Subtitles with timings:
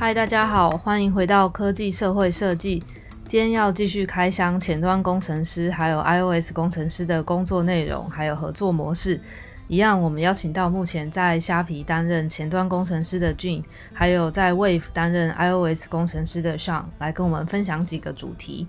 [0.00, 2.80] 嗨，大家好，欢迎回到科技社会设计。
[3.26, 9.20] 今天要继续开箱前端工程师还有 iOS 工程师的工作内容，还有合作模式。
[9.66, 18.68] 一样，我们邀请到目前在虾皮担任前端工程师的 Jun，还有在 Wave 担任 iOS 工程师的 Sean 来跟我们分享几个主题。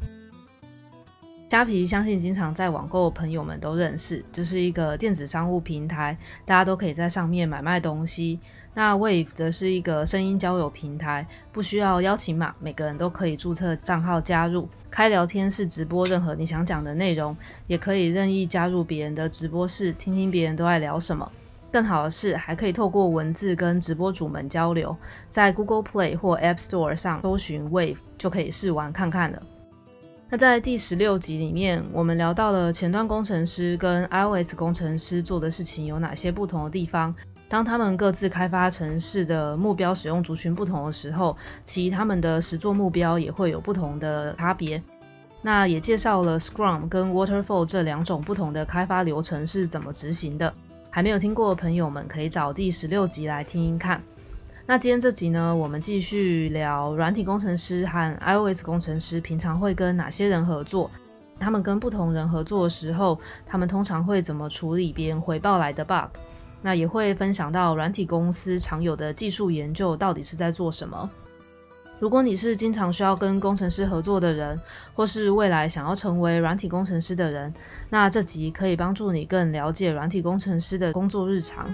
[1.52, 8.40] 虾皮相信经常在网购朋友们都认识，就是一个电子商务平台，大家都可以在上面买卖东西。
[8.80, 17.36] 那 Wave 则是一个声音交友平台，不需要邀请码，每个人都可以注册账号加入，开聊天室直播任何你想讲的内容，
[17.68, 21.30] 也可以任意加入别人的直播室，听听别人都在聊什么。
[21.70, 24.96] 更好的是，还可以透过文字跟直播主们交流，
[25.30, 29.44] 在 Google Play 或 App Store 上搜寻 Wave 就可以试玩看看了。
[30.30, 37.14] 那在第十六集里面，我们聊到了前端工程师跟 iOS 工程师做的事情有哪些不同的地方。
[37.50, 44.82] 当他们各自开发城市的目标使用族群不同的时候，其他们的实作目标也会有不同的差别。
[45.42, 50.54] 那也介绍了 Scrum 跟 Waterfall 这两种不同的开发流程是怎么执行的。
[50.92, 54.02] 还没有听过的朋友们可以找第十六集来听听看。
[54.66, 60.92] 那今天这集呢，我们继续聊软体工程师和 iOS 工程师平常会跟哪些人合作？
[61.40, 66.16] 他们跟不同人合作的时候，他们通常会怎么处理别人回报来的 bug？
[66.62, 71.10] 那也会分享到软体公司常有的技术研究到底是在做什么。
[72.00, 74.58] 如果你是经常需要跟工程师合作的人，
[74.94, 77.54] 或是未来想要成为软体工程师的人，
[77.90, 81.66] 那这集可以帮助你更了解软体工程师的工作日常。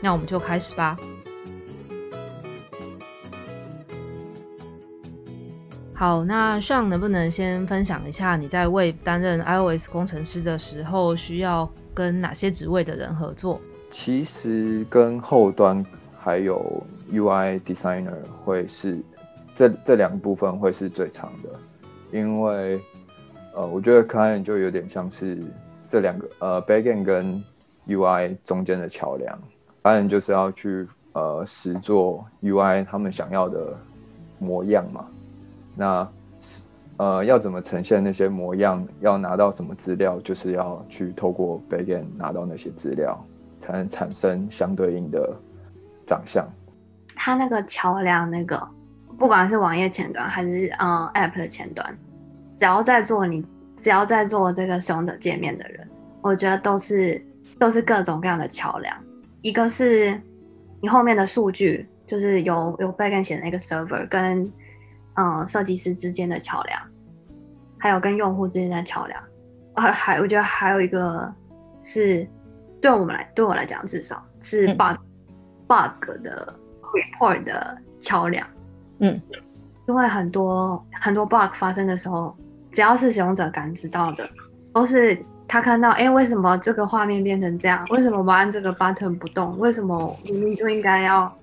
[0.00, 0.96] 那我们就开始吧。
[5.92, 13.60] 好，那尚能不能先分享一下你在 Wave 担任 iOS 工程师的时候，需要跟哪些职位的人合作？
[13.94, 15.82] 其实跟后端
[16.18, 18.10] 还有 UI designer
[18.44, 18.98] 会是
[19.54, 21.48] 这这两部分会是最长的，
[22.10, 22.80] 因为
[23.54, 25.38] 呃，我觉得 client 就有点像是
[25.86, 27.42] 这两个呃 backend 跟
[27.86, 29.38] UI 中间的桥梁
[29.84, 33.78] ，client 就是要去呃实做 UI 他们想要的
[34.40, 35.06] 模样嘛。
[35.76, 36.08] 那
[36.96, 38.84] 呃，要怎么呈现那些模样？
[39.00, 40.18] 要拿到什么资料？
[40.20, 43.24] 就是要去透过 backend 拿到那些资料，
[43.64, 45.34] 才能产生相对应的
[46.06, 46.46] 长相。
[47.14, 48.68] 它那个桥梁，那个
[49.16, 51.98] 不管是网页前端还是嗯 app 的前端，
[52.58, 53.42] 只要在做你
[53.76, 55.88] 只要在做这个使用者界面的人，
[56.20, 57.24] 我觉得都是
[57.58, 58.96] 都是各种各样的桥梁。
[59.40, 60.20] 一个是
[60.80, 64.52] 你后面的数据，就是有有 backend 写的那个 server 跟。
[65.16, 66.82] 嗯，设计师之间的桥梁，
[67.78, 69.22] 还有跟用户之间的桥梁，
[69.76, 71.32] 还还我觉得还有一个
[71.80, 72.26] 是，
[72.84, 74.98] 对我们来对我来讲至少是 bug、嗯、
[75.66, 76.54] bug 的
[76.92, 78.46] report 的桥梁。
[78.98, 79.18] 嗯，
[79.88, 82.36] 因为很多很多 bug 发生的时候，
[82.72, 84.28] 只要是使用者感知到的，
[84.74, 85.18] 都是
[85.48, 87.82] 他看到，哎、欸，为什么这个画面变成这样？
[87.88, 89.58] 为什么我按这个 button 不动？
[89.58, 91.34] 为什么明明就应该要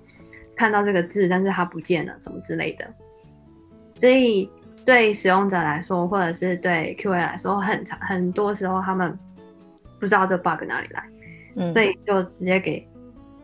[0.54, 2.88] 看到这个字，但是它不见了，什么之类的。
[3.96, 4.48] 所以
[4.86, 9.18] 对使用者来说，或者是对 QA 来说，很长很多时候他们
[9.98, 11.04] 不知道这 bug 哪里来，
[11.54, 12.86] 嗯，所以就直接给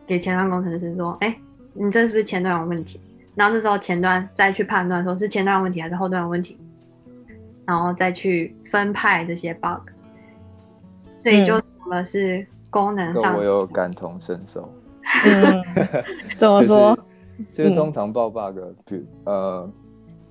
[0.05, 1.35] 给前端工程师说，哎，
[1.73, 2.99] 你这是不是前端有问题？
[3.35, 6.57] 然后这时候前端再去判断说是前端有问题还是后端有问题，
[7.65, 9.89] 然后再去分派这些 bug。
[11.17, 14.71] 所以就什么是功能上，我有感同身受。
[15.25, 15.63] 嗯，
[16.37, 16.97] 怎么说？
[17.51, 18.59] 其 实通常报 bug，
[19.25, 19.69] 呃。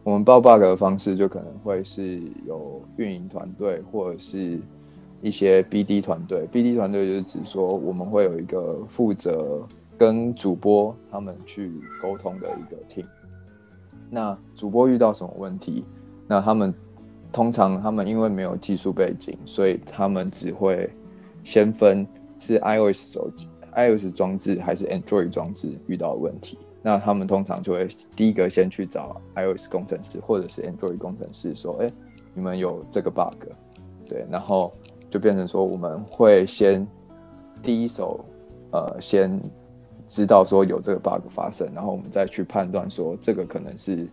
[0.04, 4.58] 我们报 bug 的方式就可能会是有运营团队或者是
[5.20, 6.46] 一些 BD 团队。
[6.52, 13.06] BD 团队就是指说我们会有一个负责跟主播他们去沟通的一个 team。
[14.10, 15.84] 那主播遇到什么问题，
[16.26, 16.72] 那他们
[17.30, 20.90] 通常他们因为没有技术背景，所以他们只会
[21.44, 22.06] 先分
[22.38, 26.56] 是 iOS 手机、iOS 装置还是 Android 装置遇到的问题。
[26.80, 31.92] 那他们通常就会第一个先去找 iOS 工程师或者是 Android 工程师说：“哎，
[32.32, 33.50] 你们有这个 bug，
[34.08, 34.72] 对，然后
[35.10, 36.86] 就变成说我们会先
[37.62, 38.24] 第一手
[38.72, 39.40] 呃先
[40.08, 44.08] 知道说有这个 bug 发生，然后我们再去判断说这个可能是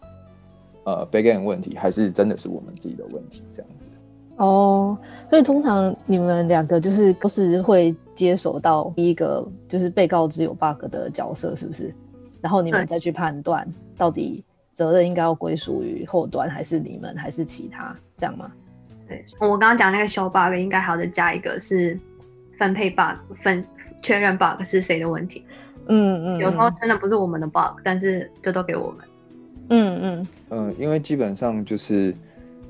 [0.85, 3.85] 呃 backend 问题还是真的是我们自己的问题这样子。”
[4.37, 4.97] 哦，
[5.29, 11.95] 所以通常你们两个就是都是会接手到第一个就是被告知有 bug 的角色，是不是？
[12.41, 13.65] 然后你们再去判断，
[13.97, 14.43] 到底
[14.73, 18.51] 责任应该要归属于后端，还是你们，还是其他，这样吗？
[19.07, 21.99] 对，我刚刚讲那个修 bug，应该还要再加一个是
[22.57, 23.63] 分配 bug，分
[24.01, 25.43] 确认 bug 是谁的问题。
[25.87, 29.05] 嗯嗯，有时候真的不是我们的 bug，但是就都给我们。
[29.69, 32.13] 嗯嗯嗯，因为基本上就是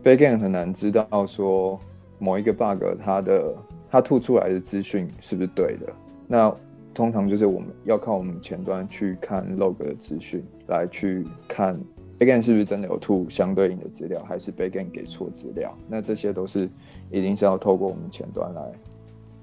[0.04, 1.80] backend 很难知道说
[2.20, 3.56] 某一个 bug 它的
[3.90, 5.94] 它吐出来的资讯是不是对的。
[6.28, 6.54] 那
[6.94, 11.80] 通常就是我们要靠我们前端去看 log 的资讯来去看
[12.20, 15.76] backend 是不是真的有吐相对应的资料，还是 backend 给错资料。
[15.88, 16.70] 那这些都是
[17.10, 18.72] 一定是要透过我们前端来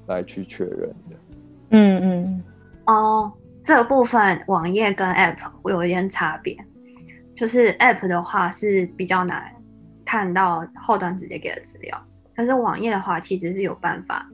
[0.07, 1.17] 来去确认的。
[1.71, 2.43] 嗯嗯。
[2.87, 3.33] 哦，
[3.65, 6.57] 这个部分网页跟 app 会有一点差别，
[7.35, 9.55] 就是 app 的话是比较难
[10.05, 12.03] 看到后端直接给的资料，
[12.35, 14.29] 但是网页的话其实是有办法，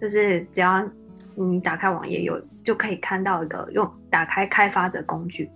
[0.00, 0.86] 就是只要
[1.34, 2.40] 你打开网页有。
[2.66, 5.48] 就可以看到一个用打开开发者工具，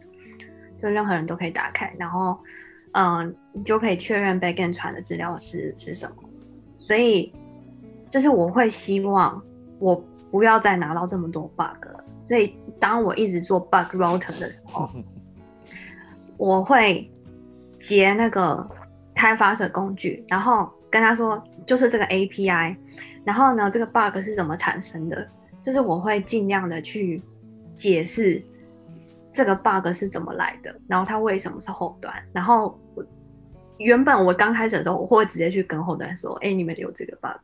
[0.83, 2.39] 就任何人都可以打开，然后，
[2.93, 6.17] 嗯，你就可以确认 backend 传的资料是是什么。
[6.79, 7.33] 所以，
[8.11, 9.41] 就是我会希望
[9.79, 9.95] 我
[10.31, 12.05] 不要再拿到这么多 bug 了。
[12.21, 14.89] 所以，当我一直做 bug router 的时候，
[16.37, 17.11] 我会
[17.79, 18.69] 截那个
[19.15, 22.77] 开发者工具，然后跟他说，就是这个 API，
[23.25, 25.27] 然后呢，这个 bug 是怎么产生的。
[25.63, 27.23] 就是我会尽量的去
[27.77, 28.43] 解释
[29.33, 32.13] 这个 bug 是怎么来的，然后它为什么是后端。
[32.33, 33.05] 然后我
[33.79, 37.41] 原本我刚开始的时候，我会直接去跟后端说：“哎，你们有这个 bug。”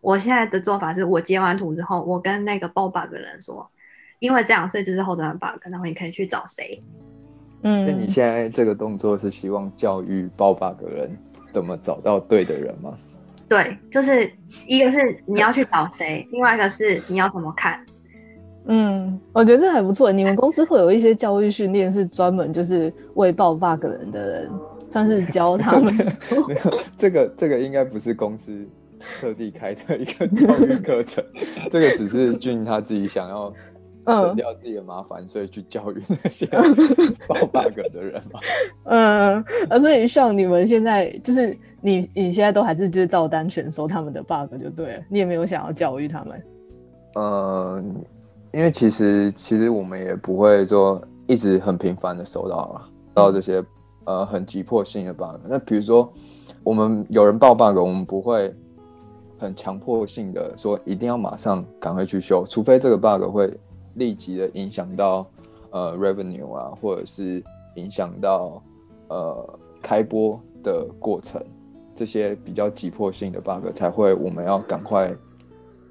[0.00, 3.70] 我现在的做法是我截完图之后，我跟那个报 bug 的人说
[4.18, 6.82] ：“因为这样，所以这是后端的 bug。”然后你可以去找谁？
[7.62, 11.16] 嗯，那你现在这个动作是希望教育报 bug 的人
[11.52, 12.98] 怎么找到对的人吗？
[13.48, 14.28] 对，就是
[14.66, 17.84] 一个是你要去找谁，另外一个是你要怎么看。
[18.66, 20.12] 嗯，我觉得这还不错。
[20.12, 24.50] 你们公司会有一些教育训练，是专门就是为报 bug 人的人，
[24.90, 25.94] 算是教他们。
[26.48, 28.66] 没有，这个这个应该不是公司
[29.00, 31.24] 特地开的一个教育课程，
[31.70, 33.52] 这个只是俊他自己想要。
[34.04, 36.44] 省掉自己的麻烦，嗯，所以去教育那些
[37.28, 38.40] 报 bug 的人嘛。
[38.86, 46.42] 嗯，而，所以像你们现在就是你，你现在都还是就是照单全收他们的 bug 就对了，你也没有想要教育他们。
[47.14, 47.94] 嗯，
[48.52, 53.64] 因为其实其实我们也不会说一直很频繁的收到了到这些
[54.04, 55.40] 呃很急迫性的 bug。
[55.48, 56.12] 那比如说
[56.62, 58.54] 我们有人报 bug，我们不会
[59.38, 63.52] 很强迫性的说一定要马上赶快去修，除非这个 bug 会。
[63.96, 65.26] 立即的影响到
[65.68, 67.44] 呃 revenue 啊，或者是
[67.74, 68.62] 影响到
[69.08, 71.38] 呃开播的过程，
[71.94, 75.14] 这些比较急迫性的 bug 才会我们要赶快，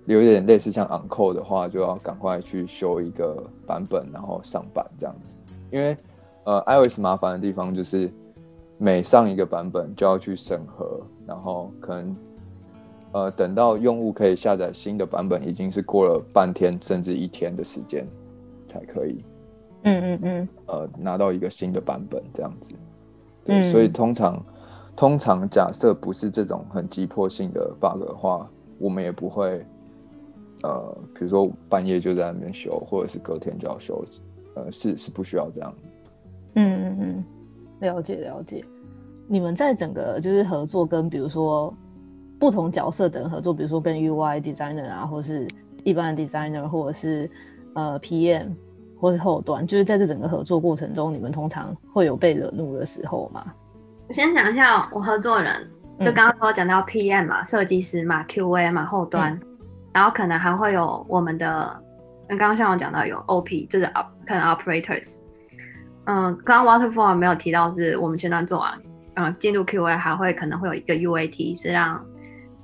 [0.05, 5.37] 有一点类似像 on call 的话，就要赶快去修一个版本，然后上版这样子。
[5.71, 5.95] 因为
[6.43, 8.11] 呃 iOS 麻烦的地方就是
[8.77, 12.15] 每上一个版本就要去审核，然后可能。
[13.13, 18.07] 呃，等到用户可以下载新的版本，已经是过了半天甚至一天的时间，
[18.69, 19.21] 才可以，
[19.83, 22.71] 嗯嗯嗯，呃，拿到一个新的版本这样子。
[23.43, 24.41] 对，嗯，所以通常，
[24.95, 28.49] 通常假设不是这种很急迫性的 bug 的话，
[28.79, 29.61] 我们也不会，
[30.63, 34.03] 呃，比如说半夜就在那边修，或者是隔天就要修，
[34.55, 35.73] 呃，是是不需要这样。
[36.55, 37.23] 嗯嗯嗯，
[37.79, 38.63] 了解了解。
[39.27, 41.73] 你们在整个就是合作跟比如说。
[42.39, 45.47] 不同角色的人合作，比如说跟 UI designer 啊，或者是
[45.83, 47.29] 一般的 designer，或者是
[47.75, 48.55] 呃 PM，
[48.99, 53.53] 或是后端，就是在这整个合作过程中，你们通常会有被惹怒的时候吗？
[54.07, 55.53] 我先讲一下我合作人，
[55.99, 59.50] 就刚刚说讲到 PM 嘛，设计师嘛，QA 嘛，后端，嗯，
[59.93, 61.81] 然后可能还会有我们的，
[62.29, 63.85] 刚刚像我讲到有 OP，就是
[64.25, 65.17] 可能 operators，
[66.05, 68.77] 嗯，刚刚 Waterfall 没有提到是我们前端做完，
[69.15, 72.03] 嗯，进入 QA 还会可能会有一个 UAT 是让。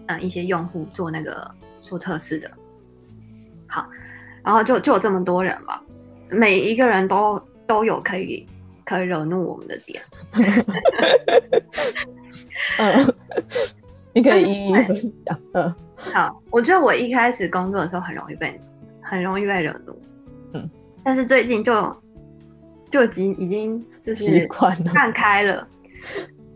[0.10, 2.50] 嗯，一些用户做那个做测试的，
[3.68, 3.86] 好，
[4.42, 5.82] 然后就就有这么多人嘛，
[6.30, 8.48] 每一个人都都有可以
[8.86, 10.02] 可以惹怒我们的点。
[12.80, 13.14] 嗯，
[14.16, 15.12] 你可以一一分享。
[15.56, 18.58] 嗯，好，我觉得我一开始工作的时候很容易被
[19.02, 20.00] 很容易被惹怒，
[20.54, 20.70] 嗯，
[21.04, 21.96] 但是最近就
[22.90, 25.68] 就已经已经就是看开了，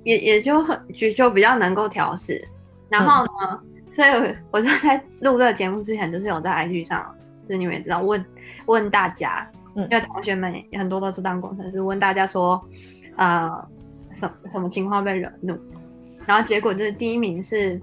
[0.04, 2.42] 也也就很就就比较能够调试。
[2.90, 3.60] 然后呢，嗯、
[3.94, 7.14] 所以我就在录这个节目之前，就是有在 IG 上，
[7.48, 8.24] 就是你们也知道问
[8.68, 12.62] 问大家，嗯，因为同学们很多都是当工程师，问大家说，
[13.16, 13.50] 呃，
[14.14, 15.58] 什什么情况被惹怒？
[16.28, 17.82] 然后结果就是第一名是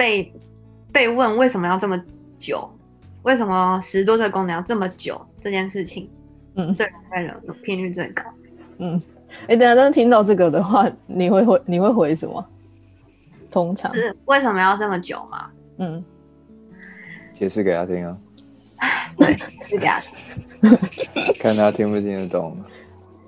[0.00, 0.32] 被
[0.90, 2.02] 被问为什么要这么
[2.38, 2.66] 久，
[3.22, 6.08] 为什么十多个功能要这么久这件事情，
[6.54, 8.22] 嗯，最被惹怒频率最高，
[8.78, 8.98] 嗯，
[9.42, 12.42] 哎、欸，等下，当听到这个的话，你会回你会回什么？
[13.50, 15.50] 通常是为什么要这么久吗？
[15.76, 16.02] 嗯，
[17.34, 18.16] 解释给他听啊。
[19.18, 19.36] 对，
[19.68, 21.34] 是给他听。
[21.38, 22.56] 看他听不听得懂。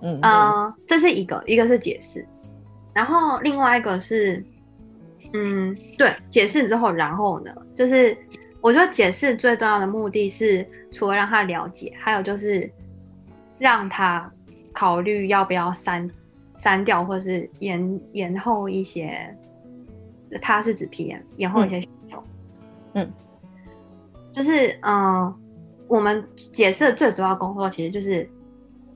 [0.00, 2.26] 嗯呃，这是一个，一个是解释，
[2.94, 4.42] 然后另外一个是，
[5.34, 8.16] 嗯，对，解释之后，然后呢，就是
[8.60, 12.70] 我觉得解释最重要的目的是，除了让他了解，还有就是
[13.58, 14.30] 让他
[14.72, 16.08] 考虑要不要删
[16.56, 19.34] 删掉，或者是延延后一些，
[20.40, 22.22] 他是指 PM 延后一些需求，
[22.94, 23.10] 嗯，
[24.32, 25.36] 就是嗯、呃，
[25.88, 26.22] 我们
[26.52, 28.28] 解释的最主要工作其实就是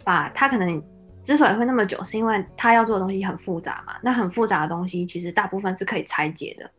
[0.04, 0.82] 把他可能。
[1.26, 3.96] 之所以会那么久，是因为他要做的东西很复杂嘛。
[4.00, 6.70] 那很复杂的东西，其实大部分是可以拆解的。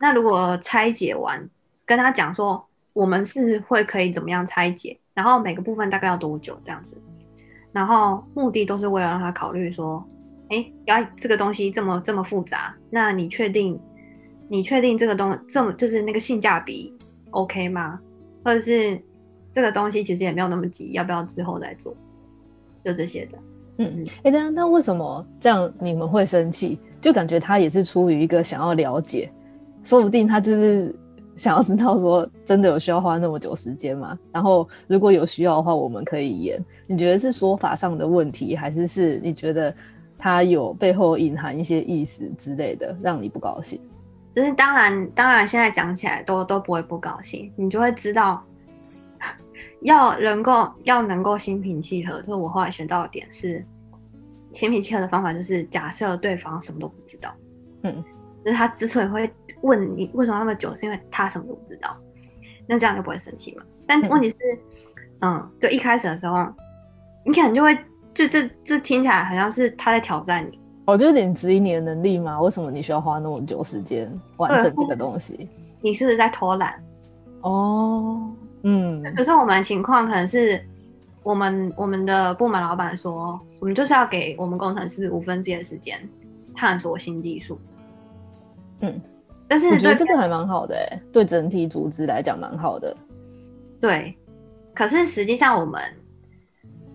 [0.00, 1.48] 那如果拆解完，
[1.84, 7.00] 跟他讲说，我们是会可以怎么样拆解，然后每个部分大概要多久这样子，
[7.70, 10.04] 然后目的都是为了让他考虑说，
[10.50, 13.80] 哎，要这个东西这么这么复杂，那你确定，
[14.48, 16.92] 你确定这个东这么就是那个性价比
[17.30, 18.00] OK 吗？
[18.44, 19.00] 或者是
[19.52, 21.96] 这个东西其实也没有那么急，要不要之后再做？
[22.86, 23.38] 就这些的，
[23.78, 26.78] 嗯嗯，哎、欸，那那为什么这样你们会生气？
[27.00, 29.28] 就感觉他也是出于一个想要了解，
[29.82, 30.94] 说不定他就是
[31.34, 34.16] 想要知道说真的有需要花那么久时间吗？
[34.30, 36.64] 然后如果有需要的话，我们可以演。
[36.86, 39.74] 你觉得是说法上的问题，还是是你觉得
[40.16, 43.80] 他有背后隐含一些意思之类的，让你不高兴？
[44.30, 48.40] 就是当然，当然现在讲起来都都不会不高兴，你就会知道。
[49.86, 53.64] 要能够要能够心平气和，就是我后来学到的点是，
[54.52, 57.32] 心平气和的方法就是假设对方什么都不知道，
[57.82, 58.04] 嗯，
[58.44, 61.96] 就是他之所以会问你为什么那么久，是因为他什么都不知道，
[62.66, 63.62] 那这样就不会生气嘛。
[63.86, 64.36] 但问题是，
[65.20, 66.44] 嗯，嗯，就一开始的时候，
[67.24, 67.78] 你可能就会，
[68.12, 72.40] 这这这听起来好像是他在挑战你，哦，就有点质疑你的能力吗？
[72.40, 75.48] 为什么你需要花那么久时间完成这个东西？
[75.80, 76.74] 你是不是在偷懒？
[77.42, 78.28] 哦。
[78.68, 80.60] 嗯，可是我们的情况可能是，
[81.22, 85.96] 我们我们的部门老板说，我们就是要给我们工程师五分之一的时间
[86.52, 87.60] 探索新技术。
[88.80, 89.00] 嗯，
[89.46, 92.96] 但是我觉得这个还蛮好的，哎，对整体组织来讲蛮好的。
[93.80, 94.12] 对，
[94.74, 95.80] 可是实际上我们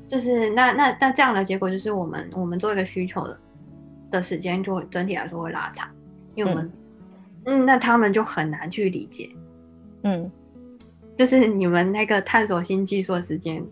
[0.10, 3.40] 就是那那那这样的结果就是，我们我们做一个需求的
[4.12, 5.88] 的时间就会整体来说会拉长，
[6.36, 6.70] 因为我们
[7.46, 9.30] 嗯，嗯，那他们就很难去理解，
[10.04, 10.30] 嗯。
[11.22, 13.64] 就是你们那个探索新技术的时间，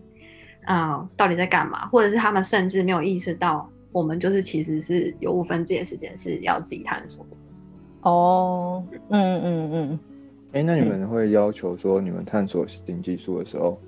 [0.66, 1.84] 啊、呃，到底在干嘛？
[1.88, 7.36] 或者是他们甚至没有意识到，我们就是其实是有五分之一的时间是要自己探索的。
[8.02, 9.98] 哦，嗯嗯嗯。
[10.52, 13.80] 哎、欸，那你们会要求说，你们探索新技术的时候，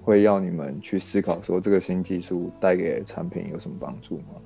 [0.00, 4.36] 会要你们去思考说，这个新技术带给产品有什么帮助吗？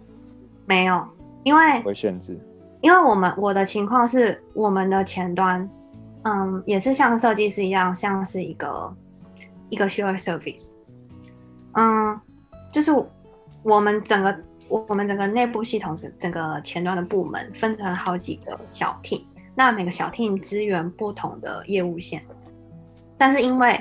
[0.64, 1.06] 没有，
[1.42, 2.40] 因为会限制。
[2.80, 5.68] 因为我们我的情况是，我们的前端。
[6.24, 8.94] 嗯，也是像设计师一样，像是一个
[9.70, 10.72] 一个 share service。
[11.74, 12.20] 嗯，
[12.72, 12.90] 就是
[13.62, 14.36] 我们整个
[14.68, 19.22] 我们整个内部系统是整个前端的部门分成好几个小 team，
[19.54, 22.22] 那每个小 team 支援不同的业务线，
[23.16, 23.80] 但是因为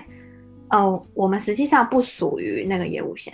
[0.70, 3.34] 呃我们实际上不属于那个业务线，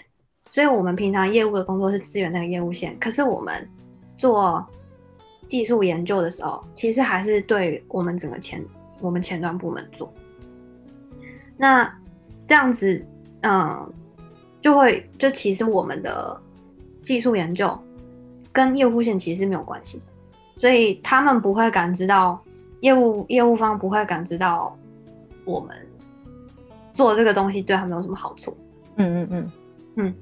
[0.49, 3.69] 所以我们平常业务的工作是支援那个业务线，可是我们
[4.17, 4.65] 做
[5.47, 8.63] 技术研究的时候，其实还是对我们整个前。
[9.03, 10.11] 我们前端部门做，
[11.57, 11.93] 那
[12.47, 13.05] 这样子，
[13.41, 13.93] 嗯，
[14.61, 16.39] 就会就其实我们的
[17.01, 17.77] 技术研究
[18.53, 20.01] 跟业务线其实是没有关系，
[20.55, 22.41] 所以他们不会感知到
[22.79, 24.73] 业务业务方不会感知到
[25.43, 25.75] 我们
[26.93, 28.55] 做这个东西对他们有什么好处。
[28.95, 29.51] 嗯嗯嗯
[29.97, 30.15] 嗯。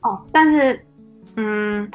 [0.00, 0.84] 哦，但是，
[1.36, 1.88] 嗯，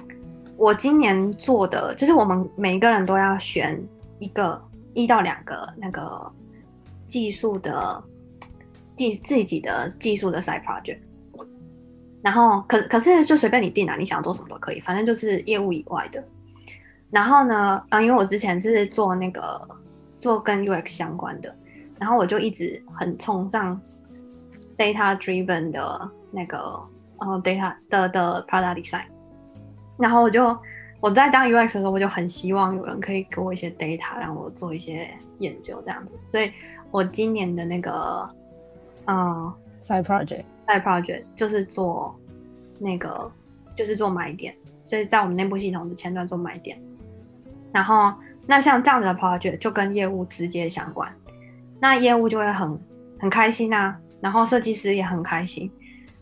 [0.56, 3.78] 我今年做的就是我们每一个人都要选
[4.20, 4.62] 一个。
[4.96, 6.32] 一到两个那个
[7.06, 8.04] 技术的
[8.96, 11.00] 技自己的技术的 side project，
[12.24, 16.24] 然后可可是就随便你定啊，你想做什么都可以，反正就是业务以外的。
[17.12, 19.68] 然后呢，啊，因为我之前是做那个
[20.20, 21.56] 做跟 UX 相关的，
[22.00, 23.80] 然后我就一直很崇尚
[24.78, 26.58] data driven 的那个
[27.18, 29.06] 呃 data 的的 product design，
[30.00, 30.58] 然后我就。
[31.06, 35.08] 我在当 UX 的时候，我就很希望有人可以给我一些 data，让我做一些
[35.38, 36.18] 研究这样子。
[36.26, 36.52] 所以，
[36.90, 38.28] 我今年的那个，
[39.06, 42.20] 嗯，side project，side project 就是做
[42.80, 43.32] 那个，
[43.76, 46.76] 就是做买点，所以在我们内部系统的前端做买点。
[47.72, 48.12] 然后，
[48.48, 51.14] 那像这样子的 project 就跟业务直接相关，
[51.80, 52.80] 那业务就会很
[53.20, 55.72] 很开心啊，然后设计师也很开心，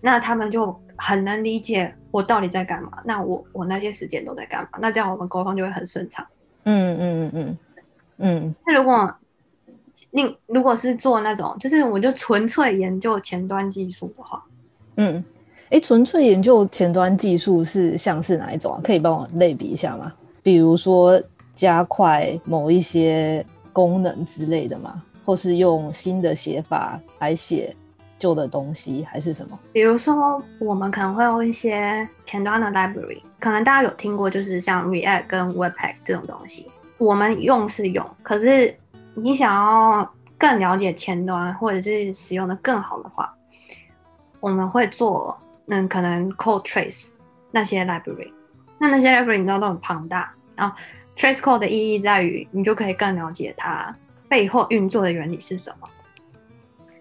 [0.01, 1.95] 那他们就很能理解。
[2.13, 2.91] 我到底在干嘛？
[3.03, 4.77] 那我我那些时间都在干嘛？
[4.79, 6.23] 那这样我们沟通就会很顺畅。
[6.65, 7.57] 嗯嗯嗯嗯
[8.19, 8.55] 嗯。
[8.67, 9.11] 那如果
[10.11, 14.45] 你如果是做那种，就是我就纯粹研究前端技术的话，
[14.97, 15.25] 嗯，
[15.71, 18.81] 哎，纯粹研究前端技术是像是哪一种啊？
[18.83, 20.13] 可以帮我类比一下吗？
[20.43, 21.19] 比如说
[21.55, 25.01] 加快某一些功能之类的吗？
[25.25, 27.75] 或是用新的写法来写
[28.23, 29.59] 旧的东西，还是什么？
[29.73, 36.71] 比如说，我们可能会用一些前端的 library，可能大家有听过，就是像 React 跟 Webpack 这种东西。
[36.97, 38.73] 我们用是用，可是
[39.13, 43.35] 你想要更了解前端，或者是使用的更好的话，
[44.39, 45.37] 我们会做，
[45.67, 47.07] 嗯，可能 code trace
[47.51, 48.31] 那些 library。
[48.79, 50.73] 那那些 library 你知道都很庞大，然后
[51.13, 53.93] trace code 的意义在于，你就可以更了解它。
[54.29, 55.89] 背后运作的原理是什么？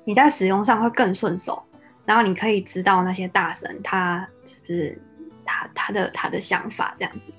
[0.04, 1.62] 你在使用上会更顺手，
[2.04, 5.00] 然后你可以知道那些大神他就是
[5.44, 7.32] 他他的他的想法这样子。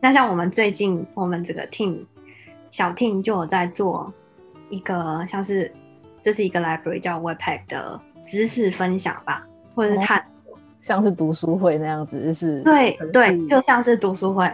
[0.00, 2.04] 那像我们最近我们这个 team
[2.70, 4.12] 小 team 就有在做
[4.70, 5.70] 一个像是
[6.22, 14.44] 就是一个 library 叫 Webpack 的知识分享吧，或者是探索，哦，像是读书会那样子，就是对对，就像是读书会，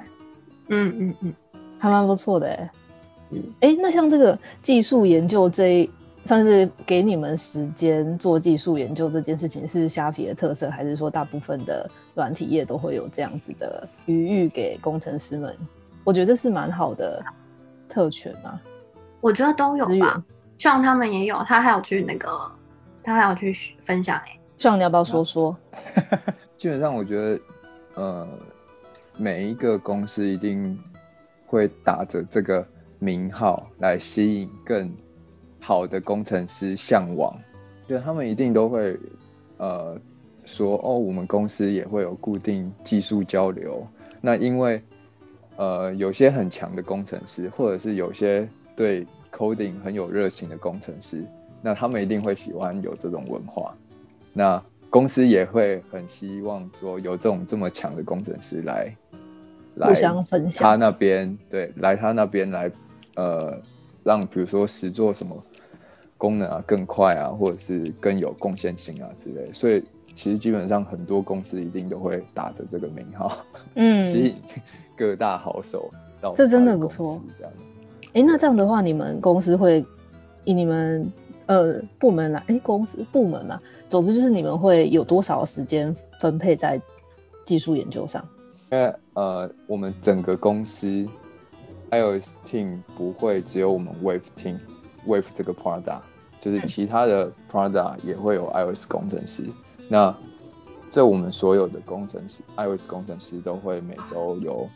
[0.68, 1.34] 嗯嗯嗯，
[1.78, 2.70] 还蛮不错的哎。
[3.60, 5.90] 哎、欸，那像这个技术研究这一，
[6.24, 15.56] 算是给你们时间做技术研究这件事情，是虾皮的特色，还是说大部分的软体业都会有这样子的余裕给工程师们？
[16.02, 17.22] 我觉得这是蛮好的
[17.88, 18.60] 特权啊。
[19.20, 20.22] 我觉得都有吧，
[20.58, 22.28] 像他们也有，他还有去那个，
[23.02, 24.40] 他还有去分享哎、欸。
[24.58, 25.56] 像你要不要说说？
[26.56, 27.40] 基本上我觉得，
[27.94, 28.28] 呃，
[29.18, 30.78] 每一个公司一定
[31.46, 32.66] 会打着这个。
[33.00, 34.90] 名号来吸引更
[35.66, 37.34] 好的工程师向往，
[37.88, 38.94] 对，他们一定都会
[39.56, 39.98] 呃
[40.44, 43.82] 说哦，我们公司也会有固定技术交流。
[44.20, 44.82] 那因为
[45.56, 51.24] 呃有些很强的工程师，或者是有些对 coding 很有热情的工程师，
[51.62, 53.74] 那他们一定会喜欢有这种文化。
[54.34, 58.94] 那公司也会很希望说有这种这么强的工程师来
[59.76, 60.62] 来互相分享。
[60.62, 62.70] 他那边对，来他那边来。
[63.16, 63.56] 呃，
[64.02, 65.40] 让比如说实做什么
[66.24, 69.84] 功能啊更快啊，或者是更有贡献性啊之类，所以
[70.14, 73.36] 其实基本上很多公司一定都会打着这个名号，
[73.74, 74.36] 嗯， 吸引
[74.96, 75.90] 各大好手
[76.22, 76.32] 到。
[76.32, 77.58] 这真的不错，这样子。
[78.14, 79.84] 哎，那这样的话，你们公司会
[80.44, 81.06] 以你们
[81.44, 83.60] 呃部门来，哎，公司部门嘛，
[83.90, 86.80] 总之就是你们会有多少时间分配在
[87.44, 88.26] 技术研究上？
[88.72, 91.06] 因为呃，我们整个公司。
[91.90, 96.00] iOS team 不会只有我们 Wave team，Wave 这个 product，
[96.44, 99.44] 就是其他的 product 也会有 iOS 工程师。
[99.88, 100.14] 那
[100.90, 104.68] 这我们所有的工程师，iOS 工程师都会每周有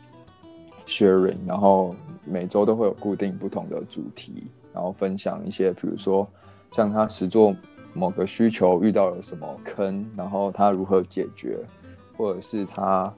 [0.87, 6.27] sharing，然后每周都会有固定不同的主题，然后分享一些，比如说
[6.71, 7.55] 像他实作
[7.93, 11.59] 某个需求遇到了什么坑，然后他如何解决，
[12.17, 13.13] 或者是他。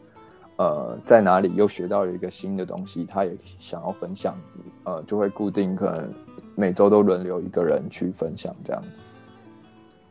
[0.58, 4.38] 呃，在哪里又学到了一个新的东西，他也想要分享，
[4.84, 6.14] 呃，就会固定可能
[6.62, 9.02] 每周都轮流一个人去分享这样子。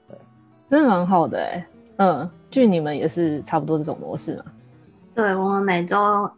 [0.08, 0.18] 对，
[0.68, 1.64] 真的蛮好的哎。
[1.98, 4.46] 嗯，据你们也是差不多这种模式嘛？
[5.14, 6.28] 对，我们每周，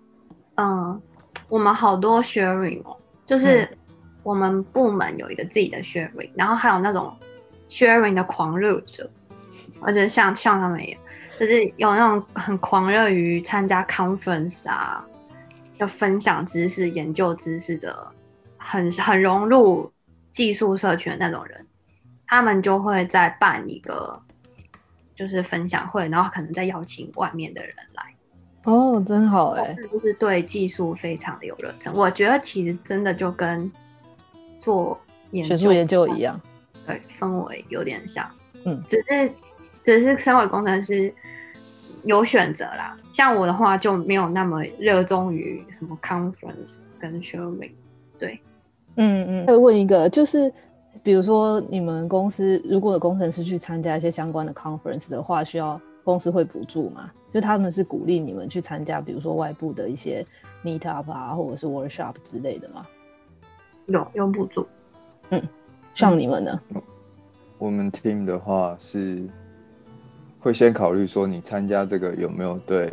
[0.57, 1.01] 嗯，
[1.48, 2.94] 我们好多 sharing 哦，
[3.25, 3.66] 就是
[4.22, 7.11] 我们部门有一个自己的 sharing，然后还有那种
[7.70, 9.09] sharing 的狂热者，
[9.81, 10.94] 而且像像他们也。
[11.40, 15.05] 就是有那种很狂热于参加 conference 啊，
[15.79, 18.12] 要分享知识、研究知识的，
[18.59, 19.90] 很很融入
[20.33, 21.64] 技术社群的那种人，
[22.27, 24.21] 他们就会再办一个
[25.14, 28.03] 就是分享会，然后可能再邀请外面的人来。
[28.64, 29.77] 哦，真好哎！
[29.92, 31.95] 就是对技术非常的有热忱。
[31.95, 33.71] 我觉得其实真的就跟
[34.59, 36.40] 做学术研究一样，
[36.87, 38.29] 对，氛围有点像。
[38.64, 39.33] 嗯，只是
[39.85, 41.14] 只是身为工程师。
[42.05, 47.71] 有选择啦，像我的话就没有那么热衷于什么 conference 跟 sharing。
[48.18, 48.40] 对，
[48.97, 49.47] 嗯嗯。
[49.47, 50.53] 再问一个，就是
[51.03, 57.11] 比如说你们公司如果有工程师去参加一些相关的 conference 的话，需要公司会补助吗？
[57.33, 60.25] 就他们是鼓励你们去参加，比如说外部的一些
[60.65, 62.87] meet up 啊，或者是 workshop 之类的吗？
[63.87, 64.67] 有有补助。
[65.31, 65.43] 嗯，
[65.95, 66.61] 像你们呢？
[67.59, 69.23] 我们 team 的话是。
[70.45, 72.93] 会先考虑说你参加这个有没有对，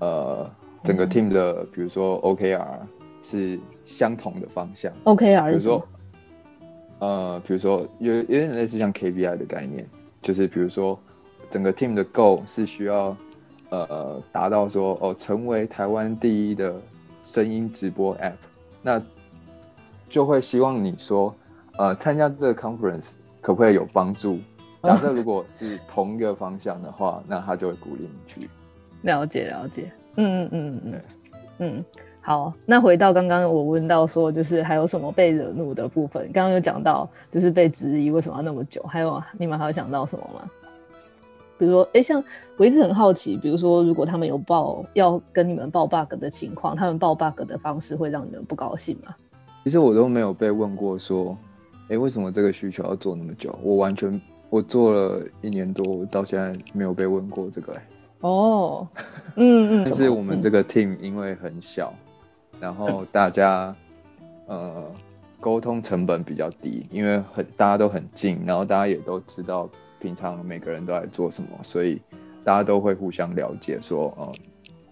[0.00, 0.50] 呃，
[0.82, 2.64] 整个 team 的，比如说 OKR
[3.22, 4.92] 是相同的方向。
[5.04, 5.88] OKR 比如说，
[6.98, 9.86] 呃，比如说有有点类似像 KPI 的概念，
[10.20, 10.98] 就是比如说
[11.50, 13.16] 整个 team 的 goal 是需要，
[13.70, 16.74] 呃，达到说哦，成为台湾第一的
[17.24, 18.32] 声音直播 app，
[18.82, 19.02] 那
[20.10, 21.34] 就会希望你说，
[21.78, 24.38] 呃，参加这个 conference 可不可以有帮助？
[24.84, 28.48] 假设如果是同一个方向的话，那他就会鼓励你去。
[29.02, 31.02] 了解了解，嗯嗯嗯嗯
[31.58, 31.84] 嗯，
[32.28, 32.52] 好。
[32.66, 36.30] 那回到刚刚我问到说，就是还有什么被惹怒的部分？
[36.30, 40.46] 刚刚有讲到，就是被质疑为什么要那么久，还有你们还有想到什么吗？
[41.56, 42.22] 比如说，哎、欸，像
[42.58, 49.14] 我一直很好奇，比如说，如果他们有报要跟你们报 bug 的情况，他们报 bug 的方式会让你们不高兴吗？
[49.64, 51.34] 其实我都没有被问过说，
[51.84, 53.58] 哎、欸，为什么这个需求要做那么久？
[53.62, 57.82] 我完全我做了一年多，到现在没有被问过这个、欸。
[58.20, 58.86] 哦，
[59.36, 62.07] 嗯 嗯，就是我们这个 team 因为很小，嗯、
[62.60, 63.74] 然后大家、
[64.46, 64.84] 嗯、呃
[65.40, 69.68] 沟通成本比较低，因为很大家都很近，然后大家也都知道
[70.00, 72.00] 平常每个人都在做什么，所以
[72.42, 74.34] 大家都会互相了解说，说、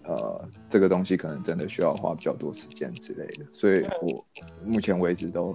[0.05, 4.23] 呃、呃这个东西可能真的需要花比较多时间之类的，所以我
[4.65, 5.53] 目前为止都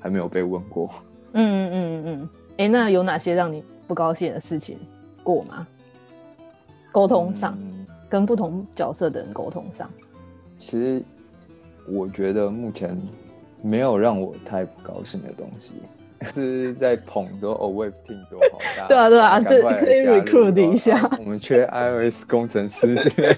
[0.00, 0.90] 还没有被问过。
[1.32, 4.76] 嗯嗯嗯嗯，哎、欸，那有哪些让你不高兴的事情
[5.22, 5.64] 过吗？
[6.90, 9.88] 沟通上，嗯、跟不同角色的人沟通上，
[10.58, 11.04] 其实
[11.86, 12.96] 我觉得目前
[13.62, 15.74] 没有让我太不高兴的东西，
[16.32, 23.36] 是在捧说哦，Wave Team 多好，大对啊对啊，这可以 recruit 一下，我们缺 iOS 工程师之类，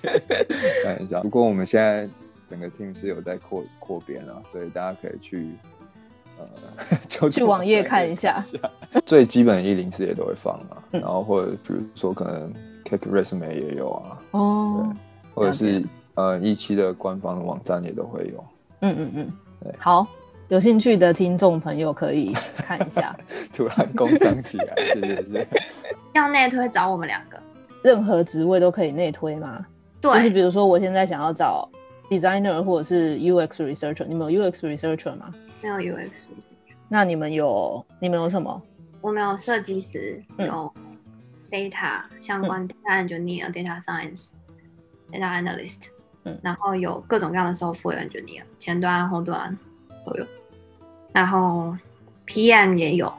[0.84, 1.20] 看一下。
[1.20, 2.08] 不过我们现在
[2.48, 5.48] 整个 team 是有在扩扩编啊，所以大家可以去
[6.38, 8.44] 呃， 就去网页看一下，
[9.04, 12.52] 最基本的一零四也都会放啊，嗯、然后或者比如说可能。
[12.88, 14.96] Cake Resume 也有啊，哦，对，
[15.34, 15.82] 或者是
[16.16, 18.44] 呃一期的官方的网站也都会有，
[18.80, 20.06] 嗯嗯嗯，对，好，
[20.48, 23.16] 有兴趣的听众朋友可以看一下，
[23.54, 25.46] 突然工商起来，是是是，
[26.12, 27.40] 要内推找我们两个，
[27.82, 29.64] 任何职位都可以内推吗？
[30.00, 31.68] 对，就是比如说我现在想要找
[32.10, 35.32] designer 或者是 UX researcher，你们有 UX researcher 吗？
[35.62, 36.08] 没有 UX，
[36.88, 38.62] 那你们有你们有什么？
[39.00, 40.72] 我们有设计师，有。
[41.48, 44.26] data 相关 data engineer、嗯、data science、
[45.12, 45.82] data analyst，
[46.26, 49.56] 嗯，然后有各种各样的 software engineer，前端、后端
[50.04, 50.26] 都有，
[51.12, 51.74] 然后
[52.26, 53.12] PM 也有，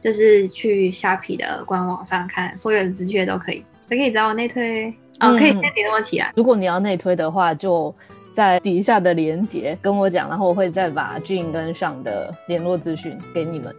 [0.00, 4.86] 就是去虾皮的官网上看所有的职缺都可以，都可以找我内推，
[5.18, 6.32] 嗯、哦，可以先联络起来。
[6.36, 7.92] 如果你要内推的话，就
[8.30, 13.74] 在底下的连结跟我讲，然后我会再把 Gene 跟 Sean 的联络资讯给你们。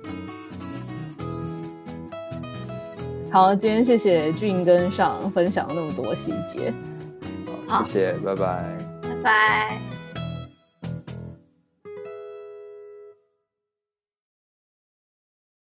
[3.31, 6.73] 好，今天谢谢 Gene 跟 Sean 分享了那么多细节。
[7.67, 9.96] 好，谢谢，拜拜，拜拜。